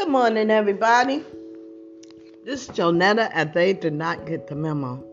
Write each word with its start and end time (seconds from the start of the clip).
Good 0.00 0.08
morning, 0.08 0.50
everybody. 0.50 1.22
This 2.46 2.62
is 2.62 2.74
Jonetta, 2.74 3.30
and 3.34 3.52
they 3.52 3.74
did 3.74 3.92
not 3.92 4.24
get 4.24 4.46
the 4.46 4.54
memo. 4.54 5.04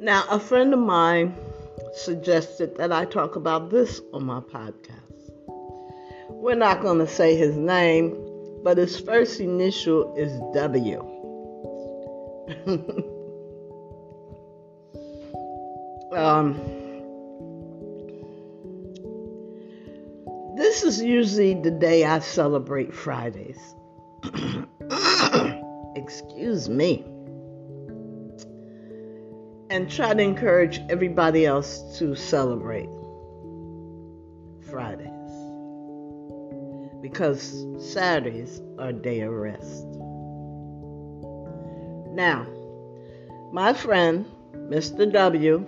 Now, 0.00 0.24
a 0.28 0.40
friend 0.40 0.74
of 0.74 0.80
mine 0.80 1.36
suggested 1.94 2.76
that 2.78 2.90
I 2.90 3.04
talk 3.04 3.36
about 3.36 3.70
this 3.70 4.00
on 4.12 4.24
my 4.24 4.40
podcast. 4.40 5.30
We're 6.28 6.56
not 6.56 6.82
going 6.82 6.98
to 6.98 7.06
say 7.06 7.36
his 7.36 7.54
name, 7.54 8.16
but 8.64 8.78
his 8.78 8.98
first 8.98 9.38
initial 9.38 10.16
is 10.16 10.32
W. 10.52 10.98
um, 16.12 16.75
this 20.56 20.82
is 20.82 21.02
usually 21.02 21.54
the 21.54 21.70
day 21.70 22.04
I 22.04 22.20
celebrate 22.20 22.94
Fridays. 22.94 23.58
Excuse 25.96 26.68
me. 26.68 27.04
And 29.68 29.90
try 29.90 30.14
to 30.14 30.22
encourage 30.22 30.80
everybody 30.88 31.44
else 31.44 31.98
to 31.98 32.14
celebrate 32.14 32.88
Fridays. 34.70 35.10
Because 37.02 37.66
Saturdays 37.78 38.62
are 38.78 38.92
day 38.92 39.20
of 39.20 39.32
rest. 39.32 39.84
Now, 42.14 42.46
my 43.52 43.74
friend, 43.74 44.24
Mr. 44.54 45.12
W, 45.12 45.66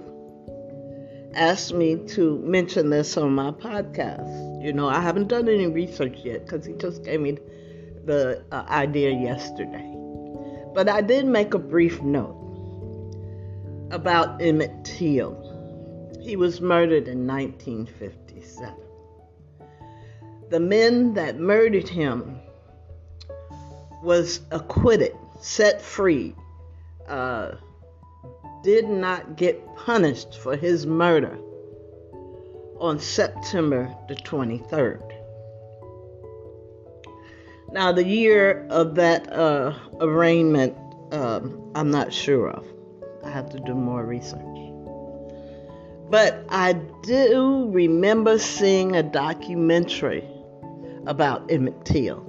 asked 1.38 1.73
me 1.73 1.97
to 2.09 2.38
mention 2.41 2.91
this 2.91 3.16
on 3.16 3.34
my 3.34 3.52
podcast. 3.52 4.65
You 4.65 4.73
know, 4.73 4.88
I 4.88 5.01
haven't 5.01 5.29
done 5.29 5.49
any 5.49 5.68
research 5.68 6.18
yet 6.24 6.45
because 6.45 6.66
he 6.66 6.73
just 6.74 7.04
gave 7.04 7.21
me 7.21 7.38
the 8.04 8.43
uh, 8.51 8.65
idea 8.68 9.10
yesterday. 9.10 9.95
But 10.74 10.88
I 10.88 11.01
did 11.01 11.26
make 11.26 11.54
a 11.54 11.59
brief 11.59 12.02
note 12.02 12.35
about 13.93 14.43
Emmett 14.43 14.85
Till. 14.85 15.45
He 16.21 16.35
was 16.35 16.60
murdered 16.60 17.07
in 17.07 17.26
1957. 17.26 18.74
The 20.51 20.60
men 20.60 21.15
that 21.15 21.38
murdered 21.38 21.88
him 21.88 22.41
was 24.02 24.41
acquitted, 24.51 25.16
set 25.41 25.80
free, 25.80 26.35
uh, 27.07 27.52
did 28.69 28.87
not 28.87 29.35
get 29.35 29.65
punished 29.77 30.37
for 30.37 30.55
his 30.55 30.85
murder 30.85 31.38
on 32.79 33.01
September 33.01 33.97
the 34.09 34.15
23rd. 34.15 35.10
Now, 37.73 37.93
the 37.93 38.05
year 38.05 38.66
of 38.69 38.95
that 38.97 39.33
uh, 39.33 39.73
arraignment, 40.02 40.77
um, 41.13 41.73
I'm 41.75 41.91
not 41.91 42.13
sure 42.13 42.51
of. 42.51 42.66
I 43.25 43.30
have 43.30 43.49
to 43.52 43.59
do 43.60 43.73
more 43.73 44.05
research. 44.05 44.43
But 46.10 46.45
I 46.51 46.75
do 47.05 47.71
remember 47.71 48.38
seeing 48.38 48.97
a 48.97 49.03
documentary 49.03 50.29
about 51.07 51.51
Emmett 51.51 51.87
Till. 51.87 52.23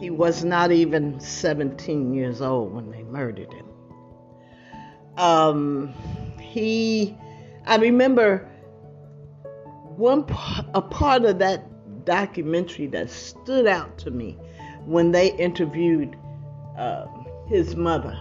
He 0.00 0.10
was 0.10 0.42
not 0.42 0.72
even 0.72 1.20
17 1.20 2.12
years 2.12 2.42
old 2.42 2.74
when 2.74 2.90
they 2.90 3.04
murdered 3.04 3.52
him. 3.52 3.67
Um, 5.18 5.92
he, 6.40 7.14
I 7.66 7.76
remember 7.76 8.48
one 9.96 10.24
a 10.74 10.80
part 10.80 11.24
of 11.24 11.40
that 11.40 12.04
documentary 12.04 12.86
that 12.86 13.10
stood 13.10 13.66
out 13.66 13.98
to 13.98 14.12
me 14.12 14.38
when 14.86 15.10
they 15.10 15.32
interviewed 15.34 16.16
uh, 16.78 17.06
his 17.48 17.74
mother. 17.74 18.16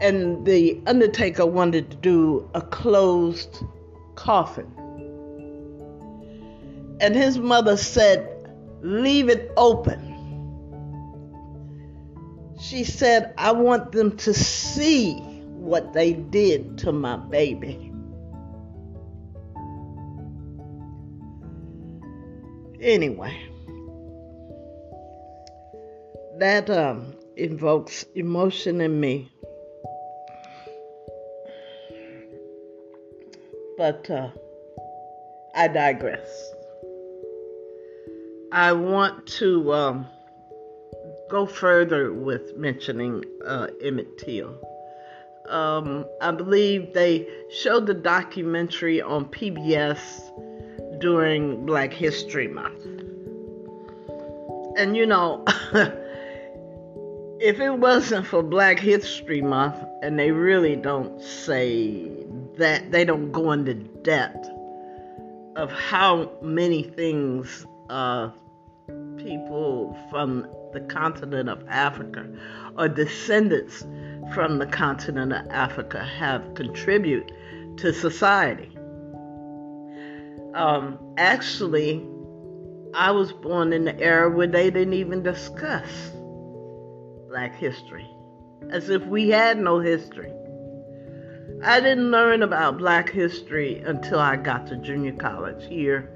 And 0.00 0.46
the 0.46 0.80
undertaker 0.86 1.44
wanted 1.44 1.90
to 1.90 1.96
do 1.96 2.48
a 2.54 2.62
closed 2.62 3.64
coffin. 4.14 4.70
And 7.00 7.16
his 7.16 7.38
mother 7.38 7.76
said, 7.76 8.36
Leave 8.82 9.28
it 9.28 9.50
open. 9.56 10.06
She 12.60 12.84
said, 12.84 13.34
I 13.36 13.52
want 13.52 13.92
them 13.92 14.16
to 14.18 14.32
see 14.32 15.29
what 15.70 15.92
they 15.92 16.12
did 16.12 16.76
to 16.76 16.90
my 16.90 17.16
baby. 17.16 17.92
Anyway, 22.80 23.32
that 26.38 26.68
um, 26.70 27.14
invokes 27.36 28.04
emotion 28.16 28.80
in 28.80 28.98
me. 28.98 29.30
But 33.78 34.10
uh, 34.10 34.30
I 35.54 35.68
digress. 35.68 36.52
I 38.50 38.72
want 38.72 39.24
to 39.38 39.72
um, 39.72 40.06
go 41.30 41.46
further 41.46 42.12
with 42.12 42.56
mentioning 42.56 43.22
uh, 43.46 43.68
Emmett 43.80 44.18
Till. 44.18 44.58
Um, 45.48 46.06
I 46.20 46.30
believe 46.30 46.94
they 46.94 47.26
showed 47.50 47.86
the 47.86 47.94
documentary 47.94 49.00
on 49.00 49.24
PBS 49.26 49.98
during 51.00 51.66
Black 51.66 51.92
History 51.92 52.46
Month. 52.46 52.84
And 54.76 54.96
you 54.96 55.06
know, 55.06 55.44
if 57.40 57.58
it 57.58 57.78
wasn't 57.78 58.26
for 58.26 58.42
Black 58.42 58.78
History 58.78 59.42
Month, 59.42 59.76
and 60.02 60.18
they 60.18 60.30
really 60.30 60.76
don't 60.76 61.20
say 61.20 62.08
that, 62.56 62.92
they 62.92 63.04
don't 63.04 63.32
go 63.32 63.52
into 63.52 63.74
depth 63.74 64.48
of 65.56 65.70
how 65.72 66.30
many 66.42 66.82
things 66.82 67.66
uh, 67.88 68.30
people 69.16 69.98
from 70.10 70.46
the 70.72 70.80
continent 70.82 71.48
of 71.48 71.64
Africa 71.68 72.26
or 72.78 72.88
descendants 72.88 73.84
from 74.32 74.58
the 74.58 74.66
continent 74.66 75.32
of 75.32 75.46
Africa 75.50 76.04
have 76.04 76.54
contributed 76.54 77.32
to 77.78 77.92
society. 77.92 78.70
Um, 80.54 80.98
actually, 81.16 82.06
I 82.94 83.10
was 83.12 83.32
born 83.32 83.72
in 83.72 83.84
the 83.84 83.98
era 84.00 84.28
where 84.30 84.46
they 84.46 84.70
didn't 84.70 84.94
even 84.94 85.22
discuss 85.22 86.10
black 87.28 87.54
history, 87.54 88.08
as 88.70 88.90
if 88.90 89.04
we 89.06 89.30
had 89.30 89.58
no 89.58 89.78
history. 89.78 90.32
I 91.62 91.80
didn't 91.80 92.10
learn 92.10 92.42
about 92.42 92.78
black 92.78 93.10
history 93.10 93.78
until 93.78 94.18
I 94.18 94.36
got 94.36 94.66
to 94.68 94.76
junior 94.76 95.12
college 95.12 95.66
here. 95.66 96.08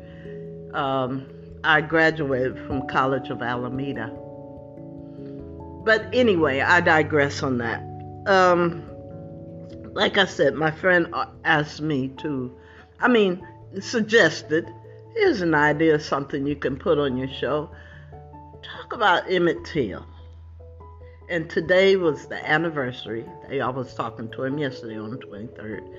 Um, 0.72 1.26
I 1.62 1.80
graduated 1.80 2.58
from 2.66 2.86
College 2.88 3.30
of 3.30 3.42
Alameda. 3.42 4.08
But 5.84 6.06
anyway, 6.14 6.60
I 6.60 6.80
digress 6.80 7.42
on 7.42 7.58
that. 7.58 7.82
Um, 8.26 8.82
like 9.92 10.18
I 10.18 10.26
said, 10.26 10.54
my 10.54 10.70
friend 10.70 11.14
asked 11.44 11.80
me 11.80 12.08
to, 12.18 12.56
I 13.00 13.08
mean, 13.08 13.46
suggested, 13.80 14.68
here's 15.14 15.40
an 15.40 15.54
idea 15.54 15.94
of 15.94 16.02
something 16.02 16.46
you 16.46 16.56
can 16.56 16.76
put 16.76 16.98
on 16.98 17.16
your 17.16 17.28
show. 17.28 17.70
Talk 18.62 18.92
about 18.92 19.30
Emmett 19.30 19.64
Till. 19.64 20.04
And 21.28 21.48
today 21.48 21.96
was 21.96 22.26
the 22.26 22.48
anniversary. 22.48 23.24
I 23.50 23.68
was 23.68 23.94
talking 23.94 24.30
to 24.32 24.44
him 24.44 24.58
yesterday 24.58 24.98
on 24.98 25.10
the 25.10 25.18
23rd. 25.18 25.94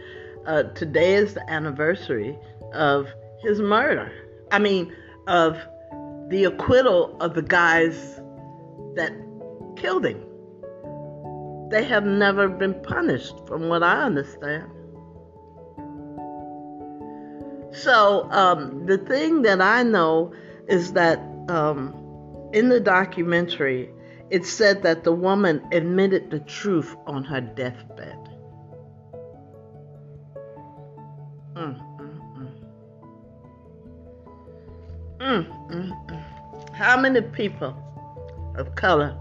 Uh, 0.45 0.63
today 0.73 1.15
is 1.15 1.33
the 1.33 1.49
anniversary 1.49 2.37
of 2.73 3.07
his 3.41 3.59
murder. 3.59 4.11
I 4.51 4.59
mean, 4.59 4.93
of 5.27 5.57
the 6.29 6.45
acquittal 6.45 7.17
of 7.19 7.33
the 7.33 7.41
guys 7.41 8.19
that 8.95 9.13
killed 9.75 10.05
him. 10.05 10.24
They 11.69 11.83
have 11.85 12.05
never 12.05 12.47
been 12.47 12.75
punished, 12.81 13.35
from 13.47 13.67
what 13.69 13.83
I 13.83 14.03
understand. 14.03 14.69
So, 17.71 18.29
um, 18.31 18.85
the 18.85 18.97
thing 18.97 19.41
that 19.41 19.61
I 19.61 19.83
know 19.83 20.33
is 20.67 20.93
that 20.93 21.19
um, 21.49 21.93
in 22.53 22.69
the 22.69 22.79
documentary, 22.79 23.89
it 24.29 24.45
said 24.45 24.83
that 24.83 25.03
the 25.03 25.11
woman 25.11 25.61
admitted 25.71 26.31
the 26.31 26.39
truth 26.39 26.95
on 27.05 27.23
her 27.25 27.41
deathbed. 27.41 28.17
Mm, 31.55 31.79
mm, 31.99 32.19
mm. 32.37 32.51
Mm, 35.19 35.69
mm, 35.69 36.07
mm. 36.07 36.73
How 36.73 36.99
many 36.99 37.21
people 37.21 37.75
of 38.55 38.73
color 38.75 39.17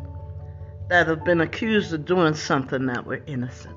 that 0.89 1.07
have 1.07 1.25
been 1.25 1.41
accused 1.41 1.93
of 1.93 2.05
doing 2.05 2.35
something 2.35 2.87
that 2.87 3.07
were 3.07 3.23
innocent? 3.27 3.77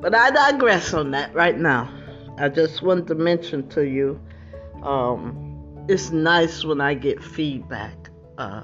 But 0.00 0.14
I 0.14 0.30
digress 0.30 0.94
on 0.94 1.10
that 1.10 1.34
right 1.34 1.58
now. 1.58 1.92
I 2.38 2.48
just 2.48 2.82
wanted 2.82 3.06
to 3.08 3.14
mention 3.14 3.68
to 3.70 3.82
you 3.82 4.18
um, 4.82 5.84
it's 5.88 6.10
nice 6.10 6.64
when 6.64 6.80
I 6.80 6.94
get 6.94 7.22
feedback 7.22 8.10
uh, 8.38 8.62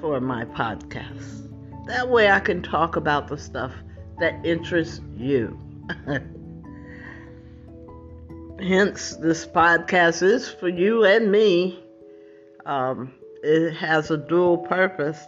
for 0.00 0.20
my 0.20 0.44
podcast. 0.44 1.48
That 1.86 2.08
way 2.08 2.30
I 2.30 2.38
can 2.38 2.62
talk 2.62 2.96
about 2.96 3.28
the 3.28 3.38
stuff 3.38 3.72
that 4.20 4.44
interests 4.44 5.00
you. 5.16 5.58
Hence, 8.60 9.16
this 9.16 9.46
podcast 9.46 10.22
is 10.22 10.48
for 10.48 10.68
you 10.68 11.04
and 11.04 11.32
me. 11.32 11.82
Um, 12.66 13.12
it 13.42 13.74
has 13.74 14.10
a 14.10 14.16
dual 14.16 14.58
purpose. 14.58 15.24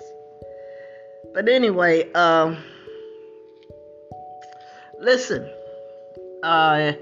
But 1.33 1.49
anyway, 1.49 2.11
um, 2.13 2.59
listen, 5.01 5.49
uh, 6.43 6.93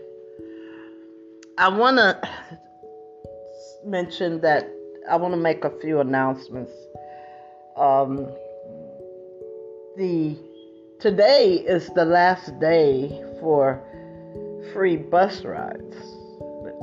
I 1.59 1.69
want 1.69 1.97
to 1.97 2.21
mention 3.85 4.41
that 4.43 4.69
I 5.11 5.17
want 5.17 5.33
to 5.33 5.41
make 5.41 5.65
a 5.65 5.71
few 5.81 6.01
announcements. 6.01 6.73
Um, 7.77 8.27
the 9.97 10.37
today 11.01 11.55
is 11.55 11.89
the 11.95 12.05
last 12.05 12.59
day 12.61 13.25
for 13.41 13.83
free 14.73 14.97
bus 14.97 15.45
rides. 15.45 15.97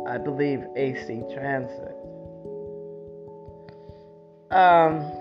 I 0.07 0.17
believe 0.17 0.63
AC 0.75 1.21
Transit. 1.33 2.04
Um, 4.51 5.11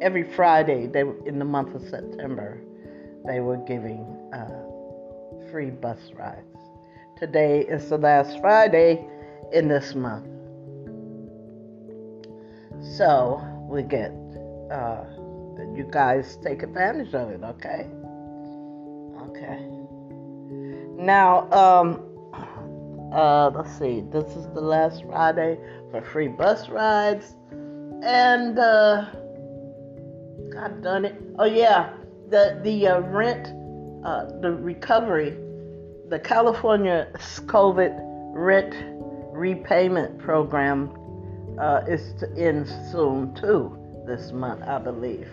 every 0.00 0.24
Friday, 0.24 0.86
they 0.86 1.00
in 1.00 1.38
the 1.38 1.44
month 1.44 1.74
of 1.74 1.82
September, 1.88 2.58
they 3.24 3.40
were 3.40 3.58
giving 3.58 4.04
uh, 4.32 5.50
free 5.50 5.70
bus 5.70 5.98
rides. 6.14 6.42
Today 7.18 7.60
is 7.60 7.88
the 7.88 7.98
last 7.98 8.40
Friday 8.40 9.06
in 9.52 9.68
this 9.68 9.94
month, 9.94 10.26
so 12.96 13.40
we 13.70 13.82
get 13.82 14.10
uh, 14.70 15.04
you 15.76 15.86
guys 15.90 16.38
take 16.42 16.62
advantage 16.62 17.14
of 17.14 17.30
it. 17.30 17.42
Okay. 17.42 17.86
Okay. 19.28 19.66
Now, 20.98 21.50
um, 21.52 22.02
uh, 23.12 23.50
let's 23.54 23.78
see. 23.78 24.02
This 24.10 24.24
is 24.36 24.46
the 24.54 24.60
last 24.60 25.04
Friday 25.04 25.58
for 25.90 26.00
free 26.02 26.28
bus 26.28 26.68
rides, 26.68 27.36
and 28.02 28.58
uh, 28.58 29.06
God 30.50 30.82
done 30.82 31.04
it. 31.04 31.14
Oh 31.38 31.44
yeah, 31.44 31.92
the 32.28 32.60
the 32.62 32.88
uh, 32.88 33.00
rent, 33.00 33.48
uh, 34.04 34.26
the 34.40 34.52
recovery, 34.52 35.36
the 36.08 36.18
California 36.18 37.08
COVID 37.46 37.94
rent 38.34 38.74
repayment 39.32 40.18
program 40.18 40.90
uh, 41.58 41.82
is 41.88 42.12
to 42.20 42.28
end 42.36 42.68
soon 42.90 43.34
too. 43.34 43.76
This 44.06 44.32
month, 44.32 44.62
I 44.62 44.78
believe. 44.78 45.28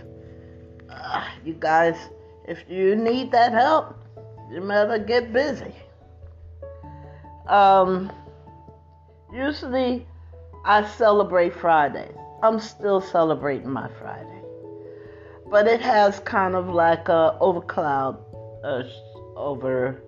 Uh, 0.89 1.27
you 1.45 1.53
guys, 1.53 1.95
if 2.47 2.59
you 2.67 2.95
need 2.95 3.31
that 3.31 3.53
help, 3.53 3.95
you 4.51 4.61
better 4.61 4.97
get 4.97 5.31
busy. 5.31 5.73
Um, 7.47 8.11
usually 9.31 10.07
I 10.65 10.87
celebrate 10.87 11.53
Fridays. 11.53 12.22
I'm 12.43 12.59
still 12.59 12.99
celebrating 12.99 13.69
my 13.69 13.87
Friday. 14.01 14.41
But 15.49 15.65
it 15.65 15.79
has 15.79 16.19
kind 16.19 16.55
of 16.55 16.67
like 16.67 17.07
a 17.07 17.37
overcloud 17.39 18.17
uh, 18.65 18.83
over 19.37 20.03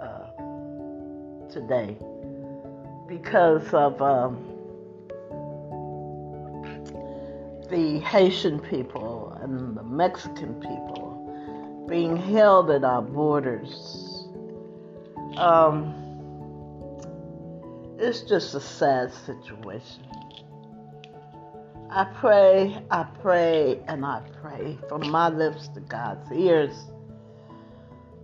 uh, 0.00 1.50
today 1.50 1.96
because 3.08 3.74
of 3.74 4.00
um, 4.00 4.36
the 7.68 7.98
Haitian 7.98 8.60
people 8.60 9.36
and 9.42 9.76
the 9.76 9.82
Mexican 9.82 10.54
people 10.60 11.84
being 11.88 12.16
held 12.16 12.70
at 12.70 12.84
our 12.84 13.02
borders. 13.02 14.28
Um, 15.36 15.94
it's 17.98 18.20
just 18.20 18.54
a 18.54 18.60
sad 18.60 19.12
situation. 19.12 20.07
I 21.90 22.04
pray, 22.04 22.78
I 22.90 23.04
pray, 23.22 23.80
and 23.88 24.04
I 24.04 24.20
pray 24.42 24.78
from 24.88 25.10
my 25.10 25.28
lips 25.30 25.68
to 25.68 25.80
God's 25.80 26.30
ears, 26.32 26.74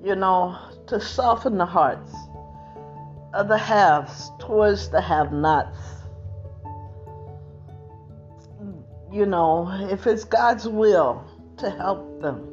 you 0.02 0.14
know, 0.14 0.58
to 0.86 1.00
soften 1.00 1.56
the 1.56 1.64
hearts 1.64 2.14
of 3.32 3.48
the 3.48 3.56
haves 3.56 4.30
towards 4.38 4.90
the 4.90 5.00
have 5.00 5.32
nots. 5.32 5.78
You 9.10 9.24
know, 9.24 9.70
if 9.90 10.06
it's 10.06 10.24
God's 10.24 10.68
will 10.68 11.24
to 11.58 11.70
help 11.70 12.20
them. 12.20 12.50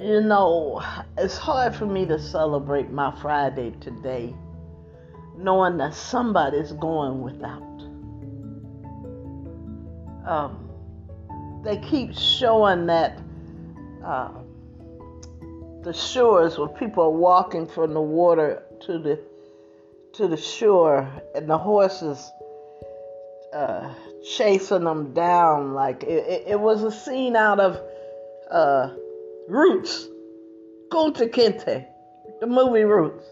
You 0.00 0.20
know, 0.22 0.82
it's 1.18 1.36
hard 1.36 1.74
for 1.74 1.86
me 1.86 2.06
to 2.06 2.18
celebrate 2.18 2.90
my 2.90 3.14
Friday 3.20 3.72
today 3.80 4.34
knowing 5.36 5.76
that 5.76 5.94
somebody's 5.94 6.72
going 6.72 7.20
without. 7.20 7.65
Um, 10.26 10.68
they 11.64 11.78
keep 11.78 12.14
showing 12.14 12.86
that 12.86 13.18
uh, 14.04 14.30
the 15.82 15.92
shores 15.92 16.58
where 16.58 16.68
people 16.68 17.04
are 17.04 17.10
walking 17.10 17.66
from 17.66 17.94
the 17.94 18.00
water 18.00 18.62
to 18.86 18.98
the 18.98 19.20
to 20.14 20.26
the 20.26 20.36
shore, 20.36 21.06
and 21.34 21.48
the 21.48 21.58
horses 21.58 22.30
uh, 23.52 23.92
chasing 24.36 24.84
them 24.84 25.12
down. 25.12 25.74
Like 25.74 26.04
it, 26.04 26.24
it, 26.26 26.44
it, 26.48 26.60
was 26.60 26.82
a 26.82 26.90
scene 26.90 27.36
out 27.36 27.60
of 27.60 27.80
uh, 28.50 28.94
Roots, 29.48 30.08
Kunta 30.90 31.28
Kinte, 31.28 31.86
the 32.40 32.46
movie 32.46 32.84
Roots. 32.84 33.24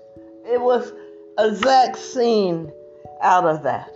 It 0.46 0.60
was 0.60 0.92
exact 1.38 1.96
scene 1.96 2.70
out 3.22 3.46
of 3.46 3.62
that. 3.62 3.93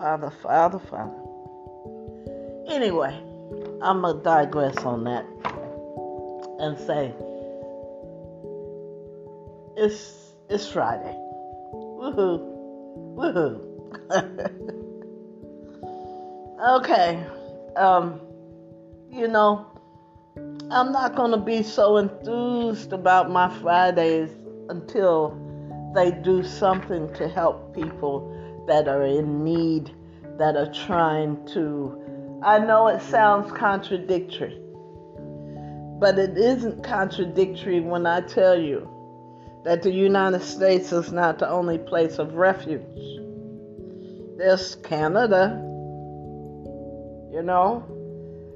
Father, 0.00 0.30
Father, 0.30 0.78
Father. 0.78 1.12
Anyway, 2.68 3.14
I'm 3.82 4.00
going 4.00 4.16
to 4.16 4.22
digress 4.22 4.78
on 4.78 5.04
that 5.04 5.26
and 6.58 6.78
say 6.78 7.12
it's 9.76 10.32
it's 10.48 10.72
Friday. 10.72 11.14
Woohoo. 11.74 12.40
Woohoo. 13.14 13.60
okay. 16.80 17.22
Um 17.76 18.22
you 19.10 19.28
know, 19.28 19.66
I'm 20.70 20.92
not 20.92 21.14
going 21.14 21.32
to 21.32 21.36
be 21.36 21.62
so 21.62 21.98
enthused 21.98 22.94
about 22.94 23.30
my 23.30 23.54
Fridays 23.60 24.30
until 24.70 25.36
they 25.94 26.10
do 26.10 26.42
something 26.42 27.12
to 27.14 27.28
help 27.28 27.74
people 27.74 28.39
that 28.70 28.86
are 28.86 29.02
in 29.02 29.42
need, 29.42 29.90
that 30.38 30.54
are 30.54 30.72
trying 30.72 31.44
to. 31.44 32.40
I 32.40 32.60
know 32.60 32.86
it 32.86 33.02
sounds 33.02 33.50
contradictory, 33.50 34.56
but 35.98 36.16
it 36.20 36.38
isn't 36.38 36.84
contradictory 36.84 37.80
when 37.80 38.06
I 38.06 38.20
tell 38.20 38.56
you 38.56 38.88
that 39.64 39.82
the 39.82 39.90
United 39.90 40.42
States 40.42 40.92
is 40.92 41.10
not 41.10 41.40
the 41.40 41.50
only 41.50 41.78
place 41.78 42.20
of 42.20 42.34
refuge. 42.34 43.18
There's 44.38 44.76
Canada, 44.76 45.58
you 47.32 47.42
know, 47.42 47.84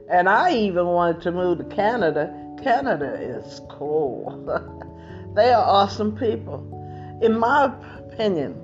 and 0.08 0.28
I 0.28 0.54
even 0.54 0.86
wanted 0.86 1.22
to 1.22 1.32
move 1.32 1.58
to 1.58 1.64
Canada. 1.64 2.32
Canada 2.62 3.14
is 3.20 3.60
cool. 3.68 4.30
they 5.34 5.52
are 5.52 5.64
awesome 5.64 6.16
people. 6.16 7.18
In 7.20 7.36
my 7.36 7.64
opinion, 7.98 8.63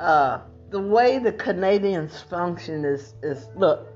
uh, 0.00 0.40
the 0.70 0.80
way 0.80 1.18
the 1.18 1.32
Canadians 1.32 2.20
function 2.22 2.84
is, 2.84 3.14
is 3.22 3.48
look, 3.56 3.86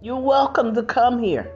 you're 0.00 0.20
welcome 0.20 0.74
to 0.74 0.82
come 0.82 1.22
here. 1.22 1.50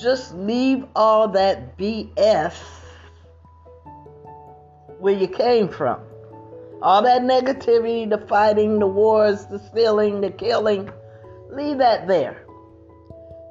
Just 0.00 0.34
leave 0.34 0.84
all 0.94 1.28
that 1.28 1.76
BS 1.76 2.54
where 4.98 5.14
you 5.14 5.28
came 5.28 5.68
from. 5.68 6.00
All 6.80 7.02
that 7.02 7.22
negativity, 7.22 8.08
the 8.08 8.18
fighting, 8.28 8.78
the 8.78 8.86
wars, 8.86 9.46
the 9.46 9.58
stealing, 9.58 10.20
the 10.20 10.30
killing, 10.30 10.90
leave 11.50 11.78
that 11.78 12.06
there. 12.06 12.44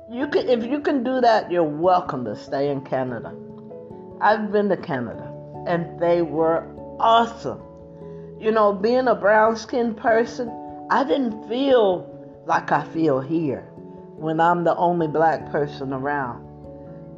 You 0.10 0.30
can, 0.30 0.48
if 0.48 0.64
you 0.64 0.80
can 0.80 1.04
do 1.04 1.20
that, 1.20 1.52
you're 1.52 1.64
welcome 1.64 2.24
to 2.26 2.36
stay 2.36 2.70
in 2.70 2.82
Canada. 2.82 3.36
I've 4.22 4.52
been 4.52 4.70
to 4.70 4.78
Canada, 4.78 5.34
and 5.68 6.00
they 6.00 6.22
were 6.22 6.66
awesome. 7.00 7.62
You 8.40 8.52
know, 8.52 8.74
being 8.74 9.08
a 9.08 9.16
brown 9.16 9.56
skinned 9.56 9.98
person, 9.98 10.50
I 10.90 11.04
didn't 11.04 11.48
feel 11.48 12.14
like 12.46 12.72
I 12.72 12.84
feel 12.86 13.20
here 13.20 13.62
when 14.16 14.40
I'm 14.40 14.64
the 14.64 14.76
only 14.76 15.08
black 15.08 15.52
person 15.52 15.94
around. 15.94 16.44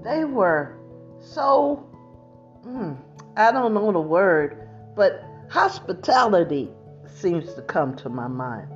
They 0.04 0.26
were 0.26 0.78
so 1.20 1.86
mm, 2.66 2.98
I 3.36 3.52
don't 3.52 3.74
know 3.74 3.92
the 3.92 4.00
word, 4.00 4.68
but 4.96 5.24
hospitality 5.50 6.70
seems 7.08 7.54
to 7.54 7.62
come 7.64 7.96
to 7.98 8.10
my 8.10 8.28
mind. 8.28 8.68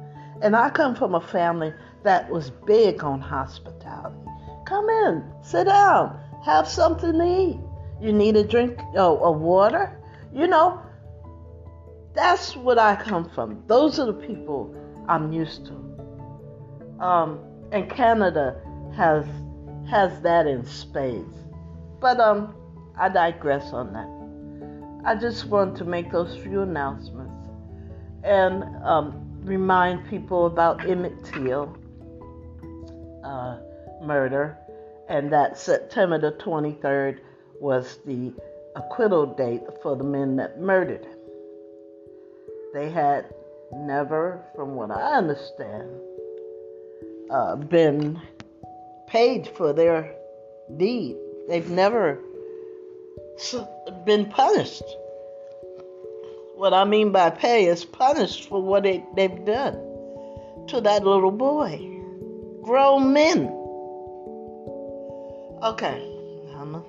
And 0.41 0.55
I 0.55 0.69
come 0.69 0.95
from 0.95 1.15
a 1.15 1.21
family 1.21 1.73
that 2.03 2.29
was 2.29 2.49
big 2.65 3.03
on 3.03 3.21
hospitality. 3.21 4.17
Come 4.65 4.89
in, 4.89 5.23
sit 5.41 5.65
down, 5.65 6.19
have 6.43 6.67
something 6.67 7.13
to 7.13 7.23
eat. 7.23 7.59
You 8.01 8.11
need 8.11 8.35
a 8.35 8.43
drink 8.43 8.79
uh, 8.95 9.13
of 9.15 9.39
water? 9.39 9.97
You 10.33 10.47
know, 10.47 10.81
that's 12.13 12.55
what 12.55 12.77
I 12.77 12.95
come 12.95 13.29
from. 13.29 13.63
Those 13.67 13.99
are 13.99 14.05
the 14.05 14.13
people 14.13 14.75
I'm 15.07 15.33
used 15.33 15.65
to. 15.65 17.03
Um, 17.03 17.39
and 17.71 17.89
Canada 17.89 18.61
has 18.95 19.25
has 19.89 20.21
that 20.21 20.47
in 20.47 20.65
spades. 20.65 21.35
But 21.99 22.19
um, 22.19 22.55
I 22.97 23.09
digress 23.09 23.73
on 23.73 23.93
that. 23.93 25.09
I 25.09 25.19
just 25.19 25.45
want 25.47 25.75
to 25.77 25.85
make 25.85 26.11
those 26.11 26.37
few 26.37 26.61
announcements 26.61 27.33
and 28.23 28.63
um, 28.83 29.41
remind 29.43 30.07
people 30.09 30.45
about 30.45 30.87
Emmett 30.87 31.25
Till 31.25 31.75
uh, 33.23 33.57
murder, 34.01 34.57
and 35.09 35.31
that 35.31 35.57
September 35.57 36.17
the 36.17 36.31
23rd 36.31 37.19
was 37.59 37.99
the 38.05 38.33
acquittal 38.75 39.25
date 39.25 39.61
for 39.81 39.95
the 39.95 40.03
men 40.03 40.37
that 40.37 40.59
murdered 40.59 41.03
him. 41.05 41.17
They 42.73 42.89
had 42.89 43.31
never, 43.71 44.43
from 44.55 44.75
what 44.75 44.89
I 44.89 45.17
understand, 45.17 45.91
uh, 47.29 47.55
been 47.55 48.19
paid 49.07 49.47
for 49.47 49.73
their 49.73 50.15
deed. 50.77 51.17
They've 51.47 51.69
never 51.69 52.19
been 54.05 54.25
punished. 54.25 54.83
What 56.55 56.73
I 56.73 56.83
mean 56.85 57.11
by 57.11 57.29
pay 57.29 57.65
is 57.65 57.85
punished 57.85 58.49
for 58.49 58.61
what 58.61 58.83
they, 58.83 59.03
they've 59.15 59.45
done 59.45 59.73
to 60.67 60.81
that 60.81 61.03
little 61.03 61.31
boy. 61.31 61.77
Grown 62.63 63.13
men. 63.13 63.47
Okay, 65.63 66.01
I'm 66.55 66.71
gonna 66.71 66.83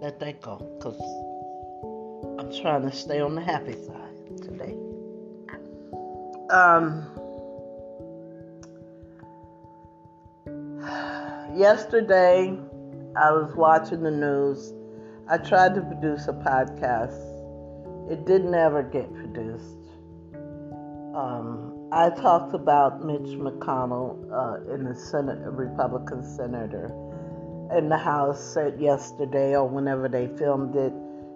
let 0.00 0.18
that 0.20 0.40
go 0.40 0.56
because 0.78 1.00
I'm 2.38 2.52
trying 2.62 2.88
to 2.88 2.96
stay 2.96 3.20
on 3.20 3.34
the 3.34 3.42
happy 3.42 3.72
side. 3.72 4.05
Um, 6.50 7.04
yesterday, 11.56 12.56
I 13.16 13.32
was 13.32 13.52
watching 13.56 14.02
the 14.02 14.12
news. 14.12 14.72
I 15.28 15.38
tried 15.38 15.74
to 15.74 15.80
produce 15.80 16.28
a 16.28 16.32
podcast. 16.32 18.12
It 18.12 18.26
didn't 18.26 18.54
ever 18.54 18.84
get 18.84 19.12
produced. 19.12 19.88
Um, 21.16 21.88
I 21.90 22.10
talked 22.10 22.54
about 22.54 23.04
Mitch 23.04 23.36
McConnell 23.36 24.16
uh, 24.30 24.72
in 24.72 24.84
the 24.84 24.94
Senate, 24.94 25.38
Republican 25.40 26.22
senator 26.22 26.92
in 27.76 27.88
the 27.88 27.98
House 27.98 28.40
said 28.54 28.80
yesterday 28.80 29.56
or 29.56 29.68
whenever 29.68 30.08
they 30.08 30.28
filmed 30.38 30.76
it, 30.76 30.92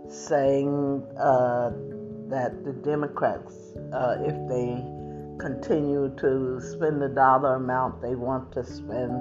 saying 0.09 1.05
uh, 1.19 1.71
that 2.29 2.65
the 2.65 2.73
Democrats, 2.73 3.55
uh, 3.93 4.17
if 4.21 4.35
they 4.49 5.00
continue 5.41 6.15
to 6.19 6.61
spend 6.61 7.01
the 7.01 7.09
dollar 7.09 7.57
amount 7.57 8.03
they 8.03 8.15
want 8.15 8.53
to 8.53 8.65
spend, 8.65 9.13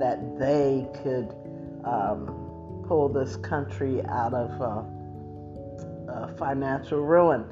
that 0.00 0.18
they 0.38 0.86
could 1.02 1.34
um, 1.84 2.84
pull 2.86 3.08
this 3.08 3.36
country 3.36 4.02
out 4.06 4.34
of 4.34 4.50
uh, 4.60 6.12
uh, 6.12 6.34
financial 6.36 7.00
ruin. 7.00 7.44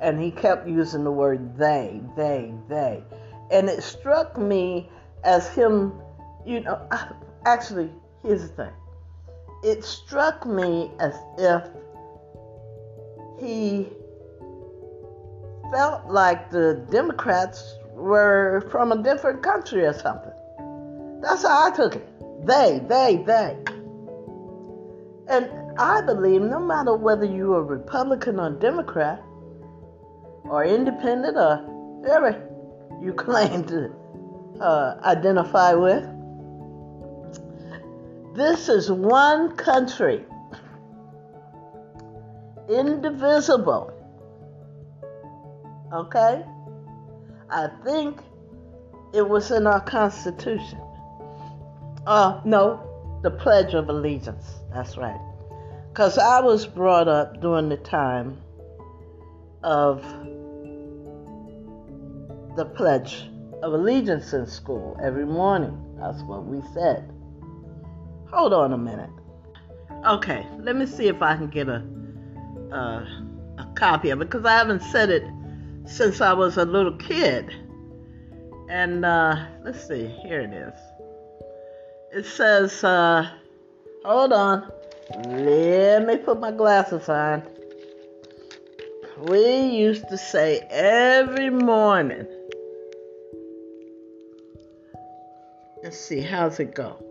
And 0.00 0.20
he 0.20 0.30
kept 0.30 0.66
using 0.66 1.04
the 1.04 1.12
word 1.12 1.56
they, 1.56 2.00
they, 2.16 2.52
they. 2.68 3.02
And 3.50 3.68
it 3.68 3.82
struck 3.82 4.38
me 4.38 4.88
as 5.24 5.48
him, 5.54 5.92
you 6.46 6.60
know, 6.60 6.88
actually, 7.44 7.90
here's 8.22 8.42
the 8.42 8.48
thing 8.48 8.72
it 9.62 9.84
struck 9.84 10.46
me 10.46 10.90
as 11.00 11.14
if 11.38 11.68
he 13.38 13.88
felt 15.70 16.06
like 16.06 16.50
the 16.50 16.84
Democrats 16.90 17.76
were 17.92 18.66
from 18.70 18.92
a 18.92 19.02
different 19.02 19.42
country 19.42 19.84
or 19.84 19.92
something. 19.92 20.32
That's 21.22 21.42
how 21.42 21.68
I 21.68 21.76
took 21.76 21.96
it. 21.96 22.46
They, 22.46 22.80
they, 22.88 23.22
they. 23.26 23.56
And 25.28 25.48
I 25.78 26.00
believe 26.00 26.42
no 26.42 26.58
matter 26.58 26.96
whether 26.96 27.24
you're 27.24 27.62
Republican 27.62 28.40
or 28.40 28.50
Democrat, 28.50 29.22
or 30.44 30.64
independent 30.64 31.36
or 31.36 31.58
whatever 32.00 32.30
you 33.00 33.12
claim 33.16 33.64
to 33.64 33.92
uh, 34.60 34.98
identify 35.04 35.72
with, 35.74 36.04
this 38.34 38.68
is 38.68 38.90
one 38.90 39.56
country, 39.56 40.24
indivisible. 42.68 43.92
Okay? 45.92 46.44
I 47.50 47.68
think 47.84 48.20
it 49.12 49.28
was 49.28 49.50
in 49.50 49.66
our 49.66 49.80
Constitution. 49.80 50.80
Uh, 52.06 52.40
no, 52.44 53.18
the 53.22 53.30
Pledge 53.30 53.74
of 53.74 53.88
Allegiance. 53.88 54.44
That's 54.72 54.96
right. 54.96 55.20
Because 55.88 56.18
I 56.18 56.40
was 56.40 56.66
brought 56.66 57.08
up 57.08 57.40
during 57.40 57.68
the 57.68 57.76
time 57.76 58.38
of 59.62 60.02
the 62.56 62.64
Pledge 62.64 63.28
of 63.62 63.72
Allegiance 63.72 64.32
in 64.32 64.46
school 64.46 64.98
every 65.02 65.26
morning. 65.26 65.76
That's 66.00 66.22
what 66.22 66.44
we 66.44 66.62
said. 66.72 67.12
Hold 68.30 68.52
on 68.52 68.72
a 68.72 68.78
minute. 68.78 69.10
Okay, 70.06 70.46
let 70.60 70.76
me 70.76 70.86
see 70.86 71.08
if 71.08 71.20
I 71.20 71.36
can 71.36 71.48
get 71.48 71.68
a 71.68 71.84
a, 72.72 73.24
a 73.58 73.72
copy 73.74 74.10
of 74.10 74.20
it 74.20 74.30
because 74.30 74.46
I 74.46 74.56
haven't 74.56 74.82
said 74.82 75.10
it 75.10 75.24
since 75.90 76.20
I 76.20 76.32
was 76.32 76.56
a 76.56 76.64
little 76.64 76.96
kid. 76.96 77.50
And 78.68 79.04
uh, 79.04 79.46
let's 79.64 79.86
see, 79.86 80.06
here 80.06 80.40
it 80.40 80.52
is. 80.52 80.78
It 82.12 82.26
says, 82.26 82.82
uh, 82.84 83.28
hold 84.04 84.32
on, 84.32 84.70
let 85.26 86.06
me 86.06 86.16
put 86.16 86.38
my 86.38 86.52
glasses 86.52 87.08
on. 87.08 87.42
We 89.28 89.62
used 89.66 90.08
to 90.08 90.16
say 90.16 90.60
every 90.70 91.50
morning. 91.50 92.26
Let's 95.82 95.98
see, 95.98 96.20
how's 96.20 96.60
it 96.60 96.74
go? 96.74 97.04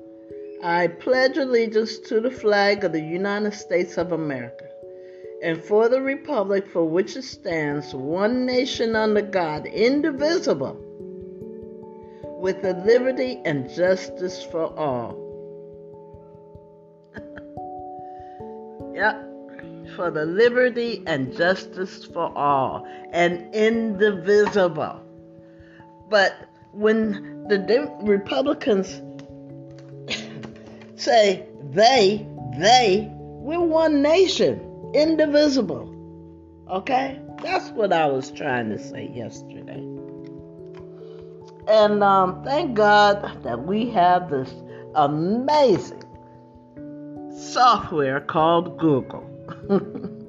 I 0.64 0.88
pledge 0.88 1.38
allegiance 1.38 2.00
to 2.00 2.22
the 2.22 2.32
flag 2.32 2.84
of 2.84 2.94
the 2.94 3.02
United 3.02 3.54
States 3.54 3.98
of 3.98 4.12
America 4.12 4.69
and 5.42 5.64
for 5.64 5.88
the 5.88 6.02
republic 6.02 6.68
for 6.68 6.84
which 6.84 7.16
it 7.16 7.24
stands, 7.24 7.94
one 7.94 8.46
nation 8.46 8.96
under 8.96 9.22
God, 9.22 9.66
indivisible, 9.66 10.78
with 12.40 12.62
the 12.62 12.74
liberty 12.86 13.42
and 13.46 13.70
justice 13.70 14.44
for 14.44 14.78
all. 14.78 15.16
yep, 18.94 19.26
for 19.96 20.12
the 20.12 20.26
liberty 20.26 21.04
and 21.08 21.36
justice 21.36 22.06
for 22.06 22.38
all, 22.38 22.86
and 23.12 23.54
indivisible. 23.56 25.02
But 26.10 26.36
when 26.72 27.48
the 27.48 27.92
Republicans 28.02 29.02
say 30.96 31.48
they, 31.72 32.28
they, 32.58 33.10
we're 33.14 33.60
one 33.62 34.02
nation, 34.02 34.69
indivisible. 34.94 35.96
Okay? 36.70 37.20
That's 37.42 37.70
what 37.72 37.94
I 37.94 38.06
was 38.06 38.32
trying 38.32 38.70
to 38.70 38.80
say 38.80 39.10
yesterday. 39.14 39.86
And 41.68 42.04
um, 42.04 42.44
thank 42.44 42.74
God 42.76 43.44
that 43.44 43.64
we 43.66 43.90
have 43.92 44.30
this 44.30 44.54
amazing 44.96 46.04
software 47.38 48.20
called 48.20 48.80
Google. 48.80 49.26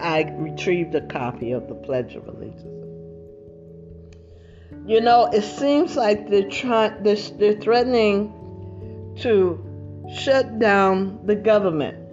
I 0.00 0.22
retrieved 0.36 0.94
a 0.94 1.00
copy 1.00 1.52
of 1.52 1.68
the 1.68 1.74
Pledge 1.74 2.14
of 2.14 2.26
Allegiance. 2.28 2.64
You 4.86 5.00
know, 5.00 5.26
it 5.26 5.42
seems 5.42 5.96
like 5.96 6.30
they're 6.30 6.48
trying, 6.48 7.02
they're, 7.02 7.16
they're 7.16 7.60
threatening 7.60 8.32
to 9.20 9.64
shut 10.12 10.58
down 10.58 11.20
the 11.26 11.34
government. 11.34 12.07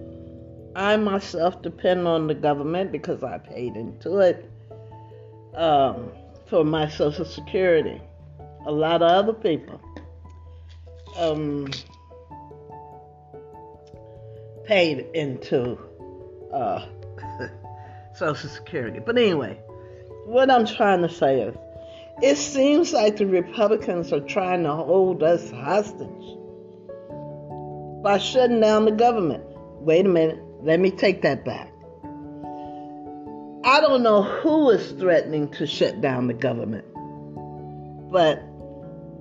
I 0.76 0.98
myself 0.98 1.62
depend 1.62 2.06
on 2.06 2.28
the 2.28 2.34
government 2.34 2.92
because 2.92 3.24
I 3.24 3.38
paid 3.38 3.78
into 3.78 4.20
it 4.20 4.50
um, 5.56 6.12
for 6.48 6.66
my 6.66 6.90
Social 6.90 7.24
Security. 7.24 8.02
A 8.66 8.72
lot 8.72 9.02
of 9.02 9.10
other 9.10 9.32
people 9.32 9.80
um, 11.18 11.72
paid 14.66 15.08
into 15.14 15.80
uh, 16.54 16.86
Social 18.16 18.50
Security. 18.50 19.00
But 19.00 19.18
anyway, 19.18 19.58
what 20.26 20.52
I'm 20.52 20.66
trying 20.66 21.04
to 21.04 21.10
say 21.10 21.42
is, 21.42 21.56
it 22.22 22.38
seems 22.38 22.92
like 22.92 23.18
the 23.18 23.28
Republicans 23.28 24.12
are 24.12 24.22
trying 24.22 24.64
to 24.64 24.74
hold 24.74 25.24
us 25.24 25.52
hostage 25.52 26.10
by 28.04 28.18
shutting 28.18 28.60
down 28.60 28.86
the 28.86 28.92
government. 28.92 29.44
Wait 29.80 30.06
a 30.06 30.10
minute, 30.10 30.40
let 30.66 30.80
me 30.80 30.90
take 30.90 31.22
that 31.22 31.46
back. 31.46 31.72
I 33.64 33.80
don't 33.82 34.02
know 34.02 34.24
who 34.24 34.72
is 34.72 34.94
threatening 34.94 35.50
to 35.52 35.68
shut 35.68 36.02
down 36.02 36.26
the 36.26 36.34
government, 36.34 36.86
but 38.12 38.40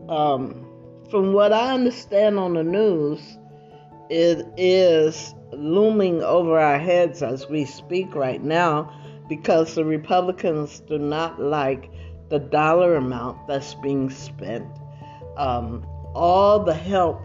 um, 0.09 0.67
from 1.11 1.35
what 1.35 1.53
I 1.53 1.75
understand 1.75 2.39
on 2.39 2.55
the 2.55 2.65
news, 2.65 3.21
it 4.09 4.47
is 4.57 5.35
looming 5.53 6.23
over 6.23 6.59
our 6.59 6.79
heads 6.79 7.23
as 7.23 7.47
we 7.47 7.67
speak 7.67 8.15
right 8.15 8.43
now 8.43 8.91
because 9.29 9.75
the 9.75 9.85
Republicans 9.85 10.81
do 10.81 10.99
not 10.99 11.39
like 11.41 11.91
the 12.31 12.39
dollar 12.39 12.97
amount 12.97 13.47
that's 13.49 13.75
being 13.75 14.09
spent. 14.09 14.67
Um, 15.37 15.87
all 16.15 16.65
the 16.65 16.75
help 16.75 17.21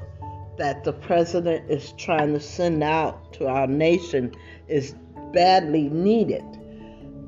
that 0.60 0.84
the 0.84 0.92
president 0.92 1.72
is 1.72 1.94
trying 1.94 2.34
to 2.34 2.40
send 2.40 2.84
out 2.84 3.32
to 3.34 3.48
our 3.48 3.66
nation 3.66 4.36
is 4.68 4.94
badly 5.34 5.90
needed. 5.90 6.44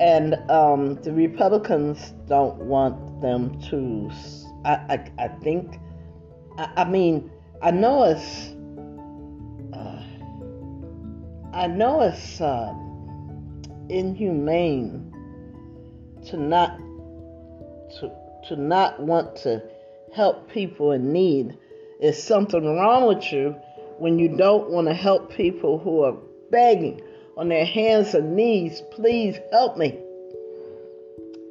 And 0.01 0.35
um, 0.51 0.95
the 1.01 1.13
Republicans 1.13 2.13
don't 2.27 2.57
want 2.57 3.21
them 3.21 3.59
to. 3.69 4.11
I, 4.65 4.73
I, 4.73 5.11
I 5.17 5.27
think, 5.41 5.79
I, 6.57 6.71
I, 6.77 6.83
mean, 6.83 7.31
I 7.61 7.71
know 7.71 8.03
it's. 8.03 8.49
Uh, 9.73 10.03
I 11.53 11.67
know 11.67 12.01
it's 12.01 12.41
uh, 12.41 12.73
inhumane 13.89 15.07
to 16.27 16.37
not 16.37 16.77
to, 17.99 18.11
to 18.47 18.55
not 18.55 18.99
want 18.99 19.35
to 19.37 19.63
help 20.13 20.51
people 20.51 20.91
in 20.91 21.13
need. 21.13 21.57
Is 22.01 22.21
something 22.21 22.65
wrong 22.65 23.07
with 23.07 23.31
you 23.31 23.55
when 23.99 24.17
you 24.17 24.35
don't 24.35 24.71
want 24.71 24.87
to 24.87 24.93
help 24.93 25.31
people 25.31 25.77
who 25.77 26.01
are 26.01 26.17
begging 26.49 27.01
on 27.37 27.49
their 27.49 27.65
hands 27.65 28.15
and 28.15 28.35
knees, 28.35 28.81
please 28.91 29.37
help 29.51 29.77
me. 29.77 29.99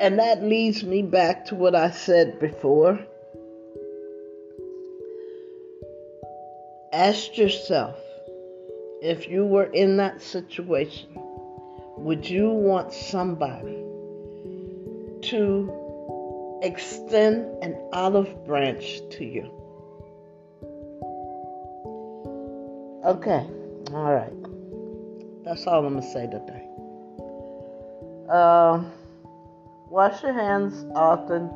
And 0.00 0.18
that 0.18 0.42
leads 0.42 0.82
me 0.82 1.02
back 1.02 1.46
to 1.46 1.54
what 1.54 1.74
I 1.74 1.90
said 1.90 2.40
before. 2.40 2.98
Ask 6.92 7.38
yourself 7.38 7.96
if 9.02 9.28
you 9.28 9.44
were 9.44 9.64
in 9.64 9.98
that 9.98 10.20
situation, 10.20 11.08
would 11.96 12.28
you 12.28 12.50
want 12.50 12.92
somebody 12.92 13.76
to 15.22 16.60
extend 16.62 17.62
an 17.62 17.76
olive 17.92 18.44
branch 18.44 19.00
to 19.10 19.24
you. 19.24 19.59
Okay, 23.10 23.44
all 23.92 24.14
right. 24.14 24.32
That's 25.44 25.66
all 25.66 25.84
I'm 25.84 26.00
to 26.00 26.06
say 26.12 26.28
today. 26.28 26.64
Uh, 28.32 28.84
wash 29.88 30.22
your 30.22 30.32
hands 30.32 30.86
often. 30.94 31.50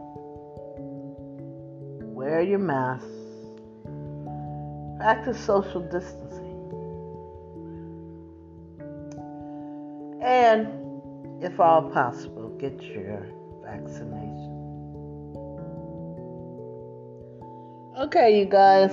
Wear 2.13 2.43
your 2.43 2.59
mask. 2.59 3.07
Practice 4.99 5.39
social 5.39 5.83
distancing. 5.83 6.59
And, 10.25 10.67
if 11.40 11.61
all 11.61 11.88
possible, 11.88 12.49
get 12.59 12.83
your 12.83 13.29
vaccination. 13.64 14.51
Okay, 18.01 18.40
you 18.40 18.47
guys. 18.47 18.90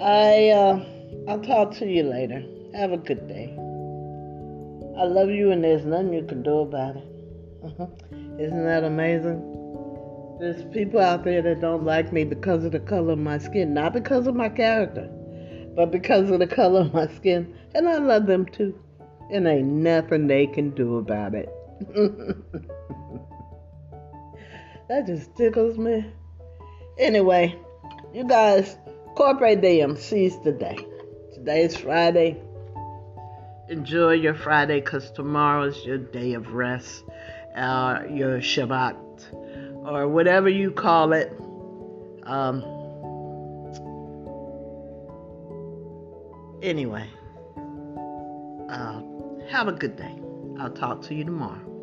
I 0.00 0.48
uh, 0.48 0.84
I'll 1.28 1.40
talk 1.40 1.72
to 1.76 1.86
you 1.86 2.02
later. 2.02 2.44
Have 2.74 2.92
a 2.92 2.98
good 2.98 3.26
day. 3.28 3.54
I 4.96 5.04
love 5.04 5.30
you, 5.30 5.50
and 5.50 5.64
there's 5.64 5.84
nothing 5.84 6.12
you 6.12 6.24
can 6.24 6.42
do 6.42 6.58
about 6.58 6.96
it. 6.96 7.04
Isn't 8.38 8.64
that 8.64 8.84
amazing? 8.84 9.54
There's 10.38 10.64
people 10.72 11.00
out 11.00 11.24
there 11.24 11.40
that 11.42 11.60
don't 11.60 11.84
like 11.84 12.12
me 12.12 12.24
because 12.24 12.64
of 12.64 12.72
the 12.72 12.80
color 12.80 13.12
of 13.12 13.18
my 13.18 13.38
skin, 13.38 13.72
not 13.72 13.92
because 13.92 14.26
of 14.26 14.34
my 14.34 14.48
character, 14.48 15.08
but 15.74 15.90
because 15.90 16.30
of 16.30 16.40
the 16.40 16.46
color 16.46 16.82
of 16.82 16.92
my 16.92 17.06
skin, 17.06 17.56
and 17.74 17.88
I 17.88 17.98
love 17.98 18.26
them 18.26 18.46
too. 18.46 18.78
And 19.30 19.46
ain't 19.46 19.66
nothing 19.66 20.26
they 20.26 20.46
can 20.46 20.70
do 20.70 20.96
about 20.98 21.34
it. 21.34 21.48
that 24.88 25.06
just 25.06 25.34
tickles 25.36 25.78
me. 25.78 26.04
Anyway, 26.98 27.58
you 28.12 28.24
guys, 28.24 28.76
corporate 29.16 29.60
Diem, 29.60 29.96
seize 29.96 30.38
the 30.40 30.52
day. 30.52 30.76
Today 31.44 31.64
is 31.64 31.76
Friday. 31.76 32.40
Enjoy 33.68 34.12
your 34.12 34.32
Friday 34.32 34.80
because 34.80 35.10
tomorrow 35.10 35.64
is 35.64 35.84
your 35.84 35.98
day 35.98 36.32
of 36.32 36.54
rest, 36.54 37.04
uh, 37.54 38.00
your 38.08 38.38
Shabbat, 38.38 38.96
or 39.84 40.08
whatever 40.08 40.48
you 40.48 40.70
call 40.70 41.12
it. 41.12 41.30
Um, 42.22 42.62
anyway, 46.62 47.10
uh, 48.70 49.02
have 49.50 49.68
a 49.68 49.72
good 49.72 49.96
day. 49.96 50.18
I'll 50.58 50.70
talk 50.70 51.02
to 51.02 51.14
you 51.14 51.24
tomorrow. 51.24 51.73